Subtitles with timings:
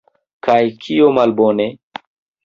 [0.45, 1.67] Kaj kio malbone?